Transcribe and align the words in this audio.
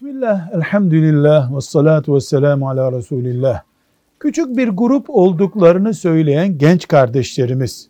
Bismillah, 0.00 0.52
elhamdülillah, 0.52 1.56
ve 1.56 1.60
salatu 1.60 2.14
ve 2.14 2.20
selamu 2.20 2.68
ala 2.68 2.92
Resulillah. 2.92 3.62
Küçük 4.20 4.56
bir 4.56 4.68
grup 4.68 5.10
olduklarını 5.10 5.94
söyleyen 5.94 6.58
genç 6.58 6.88
kardeşlerimiz 6.88 7.88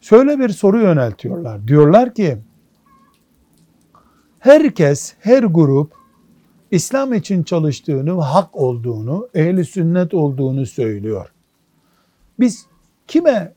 şöyle 0.00 0.38
bir 0.38 0.48
soru 0.48 0.80
yöneltiyorlar. 0.80 1.68
Diyorlar 1.68 2.14
ki, 2.14 2.38
herkes, 4.38 5.14
her 5.20 5.42
grup 5.42 5.92
İslam 6.70 7.14
için 7.14 7.42
çalıştığını, 7.42 8.20
hak 8.20 8.56
olduğunu, 8.56 9.28
ehli 9.34 9.64
sünnet 9.64 10.14
olduğunu 10.14 10.66
söylüyor. 10.66 11.32
Biz 12.40 12.66
kime 13.06 13.52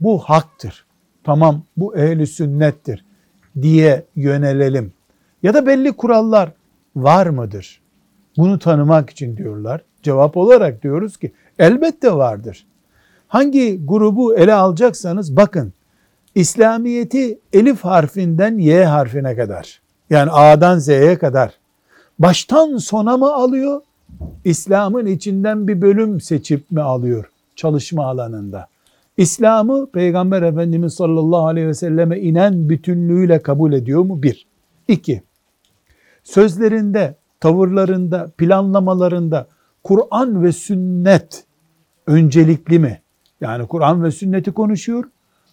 bu 0.00 0.18
haktır, 0.18 0.86
tamam 1.24 1.62
bu 1.76 1.96
ehli 1.96 2.26
sünnettir 2.26 3.04
diye 3.62 4.04
yönelelim. 4.16 4.92
Ya 5.42 5.54
da 5.54 5.66
belli 5.66 5.92
kurallar 5.92 6.52
var 6.96 7.26
mıdır? 7.26 7.80
Bunu 8.36 8.58
tanımak 8.58 9.10
için 9.10 9.36
diyorlar. 9.36 9.80
Cevap 10.02 10.36
olarak 10.36 10.82
diyoruz 10.82 11.16
ki 11.16 11.32
elbette 11.58 12.12
vardır. 12.12 12.66
Hangi 13.28 13.86
grubu 13.86 14.34
ele 14.36 14.54
alacaksanız 14.54 15.36
bakın 15.36 15.72
İslamiyeti 16.34 17.38
elif 17.52 17.84
harfinden 17.84 18.58
Y 18.58 18.84
harfine 18.84 19.36
kadar 19.36 19.80
yani 20.10 20.30
A'dan 20.30 20.78
Z'ye 20.78 21.18
kadar 21.18 21.50
baştan 22.18 22.76
sona 22.76 23.16
mı 23.16 23.34
alıyor? 23.34 23.80
İslam'ın 24.44 25.06
içinden 25.06 25.68
bir 25.68 25.82
bölüm 25.82 26.20
seçip 26.20 26.70
mi 26.70 26.80
alıyor 26.80 27.30
çalışma 27.56 28.06
alanında? 28.06 28.66
İslam'ı 29.16 29.90
Peygamber 29.90 30.42
Efendimiz 30.42 30.94
sallallahu 30.94 31.46
aleyhi 31.46 31.68
ve 31.68 31.74
selleme 31.74 32.20
inen 32.20 32.68
bütünlüğüyle 32.68 33.42
kabul 33.42 33.72
ediyor 33.72 34.02
mu? 34.02 34.22
Bir. 34.22 34.46
İki, 34.88 35.22
sözlerinde, 36.26 37.14
tavırlarında, 37.40 38.30
planlamalarında 38.38 39.46
Kur'an 39.84 40.42
ve 40.42 40.52
sünnet 40.52 41.44
öncelikli 42.06 42.78
mi? 42.78 43.00
Yani 43.40 43.66
Kur'an 43.66 44.04
ve 44.04 44.10
sünneti 44.10 44.52
konuşuyor. 44.52 45.04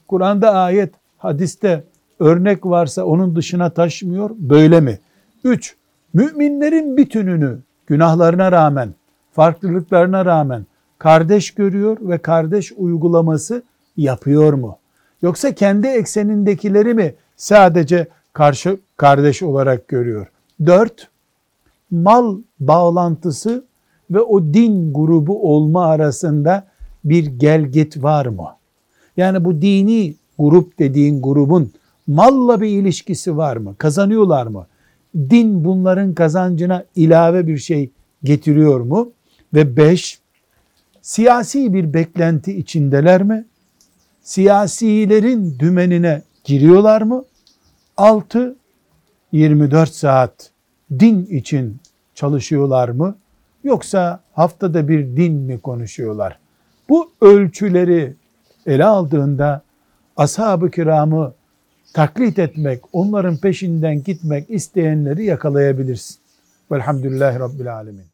Kur'an'da 0.08 0.52
ayet, 0.52 0.94
hadiste 1.18 1.84
örnek 2.20 2.66
varsa 2.66 3.04
onun 3.04 3.36
dışına 3.36 3.70
taşmıyor. 3.70 4.30
Böyle 4.38 4.82
mi? 4.82 5.00
Üç, 5.44 5.76
müminlerin 6.14 6.98
bütününü 6.98 7.60
günahlarına 7.88 8.52
rağmen, 8.52 8.94
farklılıklarına 9.32 10.26
rağmen 10.26 10.66
kardeş 10.98 11.52
görüyor 11.52 11.98
ve 12.02 12.18
kardeş 12.18 12.72
uygulaması 12.78 13.64
yapıyor 13.98 14.54
mu? 14.54 14.78
Yoksa 15.22 15.52
kendi 15.52 15.88
eksenindekileri 15.88 16.94
mi 16.94 17.14
sadece 17.36 18.08
karşı 18.34 18.78
kardeş 18.98 19.44
olarak 19.44 19.88
görüyor? 19.88 20.28
Dört, 20.66 21.08
mal 21.92 22.38
bağlantısı 22.60 23.66
ve 24.12 24.22
o 24.22 24.44
din 24.54 24.94
grubu 24.94 25.56
olma 25.56 25.86
arasında 25.86 26.68
bir 27.04 27.26
gelgit 27.26 28.04
var 28.04 28.26
mı? 28.26 28.48
Yani 29.18 29.46
bu 29.46 29.62
dini 29.62 30.16
grup 30.40 30.80
dediğin 30.80 31.22
grubun 31.22 31.72
malla 32.08 32.62
bir 32.62 32.68
ilişkisi 32.68 33.38
var 33.38 33.58
mı? 33.58 33.76
Kazanıyorlar 33.78 34.48
mı? 34.48 34.68
Din 35.16 35.66
bunların 35.66 36.14
kazancına 36.14 36.86
ilave 36.96 37.48
bir 37.48 37.58
şey 37.58 37.90
getiriyor 38.24 38.82
mu? 38.82 39.12
Ve 39.54 39.78
beş, 39.78 40.20
siyasi 41.02 41.74
bir 41.74 41.94
beklenti 41.94 42.58
içindeler 42.58 43.24
mi? 43.24 43.46
Siyasilerin 44.22 45.60
dümenine 45.60 46.22
giriyorlar 46.44 47.02
mı? 47.02 47.24
Altı, 47.98 48.56
24 49.34 49.90
saat 49.90 50.52
din 51.00 51.26
için 51.26 51.78
çalışıyorlar 52.16 52.90
mı? 52.90 53.16
Yoksa 53.64 54.20
haftada 54.34 54.88
bir 54.88 55.18
din 55.18 55.34
mi 55.34 55.60
konuşuyorlar? 55.60 56.40
Bu 56.90 57.12
ölçüleri 57.22 58.14
ele 58.66 58.86
aldığında 58.86 59.62
ashab-ı 60.18 60.72
kiramı 60.72 61.34
taklit 61.94 62.40
etmek, 62.40 62.82
onların 62.94 63.38
peşinden 63.38 64.04
gitmek 64.04 64.50
isteyenleri 64.50 65.26
yakalayabilirsin. 65.26 66.18
Velhamdülillahi 66.72 67.40
Rabbil 67.40 67.74
Alemin. 67.74 68.13